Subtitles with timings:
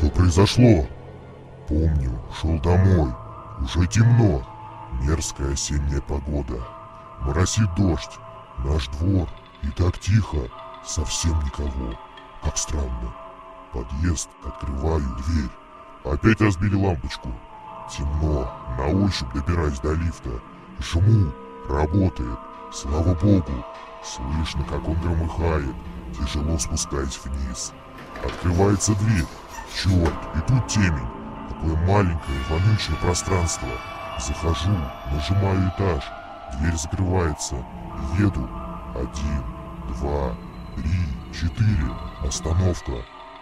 [0.00, 0.86] Что произошло?
[1.68, 3.12] Помню, шел домой.
[3.60, 4.42] Уже темно.
[5.02, 6.56] Мерзкая осенняя погода.
[7.20, 8.18] Моросит дождь.
[8.64, 9.28] Наш двор.
[9.62, 10.38] И так тихо.
[10.86, 11.98] Совсем никого.
[12.42, 13.14] Как странно.
[13.74, 14.30] Подъезд.
[14.42, 15.50] Открываю дверь.
[16.04, 17.28] Опять разбили лампочку.
[17.94, 18.50] Темно.
[18.78, 20.30] На ощупь добираюсь до лифта.
[20.78, 21.30] Жму.
[21.68, 22.38] Работает.
[22.72, 23.66] Слава богу.
[24.02, 25.74] Слышно, как он громыхает.
[26.18, 27.74] Тяжело спускаясь вниз.
[28.24, 29.26] Открывается дверь.
[29.74, 31.06] Черт, и тут темень.
[31.48, 33.68] Такое маленькое, вонючее пространство.
[34.18, 34.76] Захожу,
[35.12, 36.04] нажимаю этаж.
[36.58, 37.56] Дверь закрывается.
[38.18, 38.48] Еду.
[38.94, 39.44] Один,
[39.88, 40.34] два,
[40.76, 41.94] три, четыре.
[42.26, 42.92] Остановка.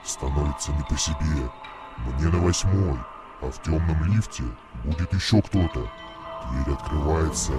[0.05, 1.51] Становится не по себе.
[1.97, 2.99] Мне на восьмой.
[3.41, 4.45] А в темном лифте
[4.85, 5.91] будет еще кто-то.
[6.51, 7.53] Дверь открывается.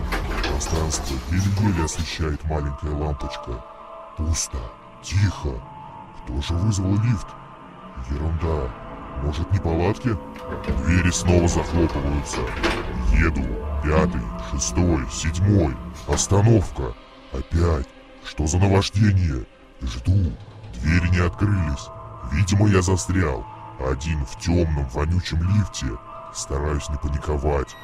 [0.50, 3.64] Пространство еле-еле освещает маленькая лампочка.
[4.18, 4.58] Пусто.
[5.02, 5.54] Тихо.
[6.24, 7.28] Кто же вызвал лифт?
[8.10, 8.70] Ерунда.
[9.24, 10.16] Может, неполадки?
[10.84, 12.40] Двери снова захлопываются.
[13.12, 13.46] Еду.
[13.84, 15.76] Пятый, шестой, седьмой.
[16.08, 16.94] Остановка.
[17.32, 17.88] Опять.
[18.26, 19.46] Что за наваждение?
[19.82, 20.32] Жду.
[20.76, 21.88] Двери не открылись.
[22.32, 23.46] Видимо, я застрял.
[23.80, 25.88] Один в темном, вонючем лифте.
[26.34, 27.76] Стараюсь не паниковать.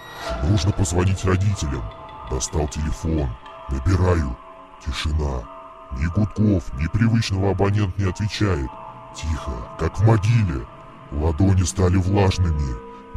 [0.43, 1.83] Нужно позвонить родителям.
[2.29, 3.29] Достал телефон.
[3.69, 4.37] Набираю.
[4.85, 5.43] Тишина.
[5.93, 8.69] Ни гудков, ни привычного абонент не отвечает.
[9.15, 10.65] Тихо, как в могиле.
[11.11, 12.75] Ладони стали влажными.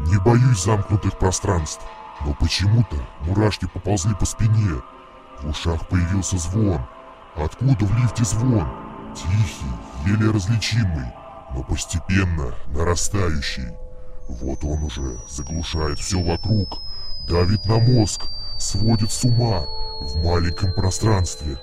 [0.09, 1.83] Не боюсь замкнутых пространств.
[2.25, 4.81] Но почему-то мурашки поползли по спине.
[5.41, 6.81] В ушах появился звон.
[7.37, 8.69] Откуда в лифте звон?
[9.15, 11.13] Тихий, еле различимый,
[11.55, 13.69] но постепенно нарастающий.
[14.29, 16.83] Вот он уже заглушает все вокруг,
[17.27, 18.27] давит на мозг,
[18.59, 19.63] сводит с ума
[20.01, 21.59] в маленьком пространстве.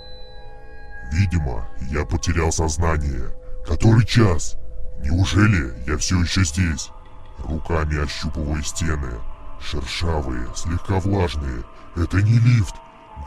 [1.12, 3.30] Видимо, я потерял сознание.
[3.68, 4.58] Который час?
[5.00, 6.92] Неужели я все еще здесь?
[7.40, 9.20] Руками ощупываю стены.
[9.60, 11.64] Шершавые, слегка влажные.
[11.96, 12.76] Это не лифт.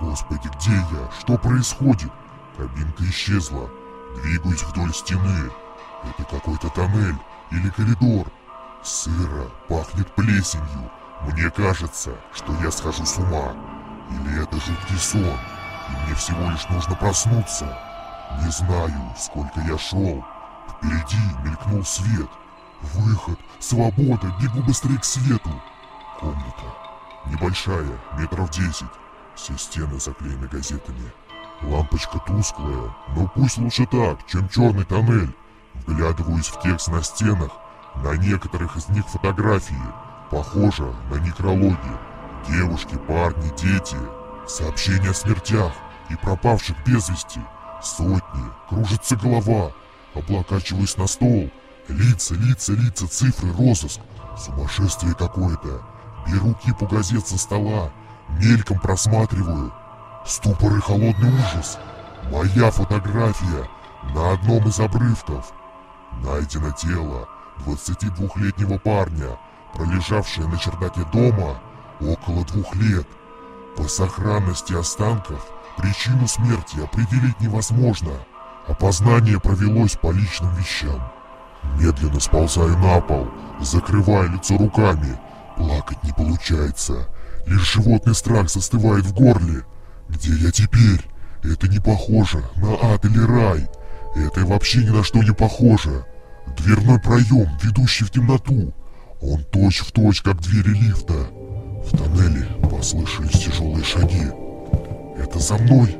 [0.00, 1.10] Господи, где я?
[1.18, 2.10] Что происходит?
[2.56, 3.68] Кабинка исчезла.
[4.22, 5.50] Двигаюсь вдоль стены.
[6.04, 7.16] Это какой-то тоннель
[7.50, 8.30] или коридор.
[8.84, 10.90] Сыро, пахнет плесенью.
[11.22, 13.54] Мне кажется, что я схожу с ума.
[14.10, 17.87] Или это жуткий сон, и мне всего лишь нужно проснуться.
[18.42, 20.24] Не знаю, сколько я шел.
[20.68, 22.28] Впереди мелькнул свет.
[22.94, 25.50] Выход, свобода, бегу быстрее к свету.
[26.20, 26.64] Комната.
[27.26, 28.88] Небольшая, метров десять.
[29.34, 31.12] Все стены заклеены газетами.
[31.62, 35.34] Лампочка тусклая, но пусть лучше так, чем черный тоннель.
[35.74, 37.50] Вглядываюсь в текст на стенах.
[37.96, 39.76] На некоторых из них фотографии.
[40.30, 41.76] Похоже на некрологи.
[42.48, 43.96] Девушки, парни, дети.
[44.46, 45.72] Сообщения о смертях
[46.10, 47.40] и пропавших без вести.
[47.82, 48.44] Сотни.
[48.68, 49.72] Кружится голова.
[50.14, 51.50] Облокачиваюсь на стол.
[51.88, 54.00] Лица, лица, лица, цифры, розыск.
[54.36, 55.82] Сумасшествие какое-то.
[56.26, 57.90] Беру кипу газет со стола.
[58.28, 59.72] Мельком просматриваю.
[60.26, 61.78] Ступор и холодный ужас.
[62.30, 63.68] Моя фотография
[64.14, 65.52] на одном из обрывков.
[66.22, 67.28] Найдено тело
[67.64, 69.38] 22-летнего парня,
[69.74, 71.60] пролежавшее на чердаке дома
[72.00, 73.06] около двух лет.
[73.76, 75.46] По сохранности останков
[75.78, 78.10] причину смерти определить невозможно.
[78.66, 81.00] Опознание провелось по личным вещам.
[81.78, 83.28] Медленно сползаю на пол,
[83.60, 85.18] закрывая лицо руками.
[85.56, 87.08] Плакать не получается.
[87.46, 89.64] Лишь животный страх застывает в горле.
[90.08, 91.04] Где я теперь?
[91.42, 93.68] Это не похоже на ад или рай.
[94.16, 96.04] Это вообще ни на что не похоже.
[96.58, 98.74] Дверной проем, ведущий в темноту.
[99.20, 101.14] Он точь в точь, как двери лифта.
[101.84, 104.47] В тоннеле послышались тяжелые шаги.
[105.18, 105.96] Это за мной?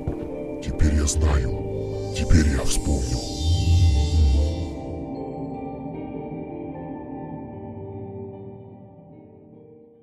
[0.64, 2.14] Теперь я знаю.
[2.16, 3.37] Теперь я вспомнил.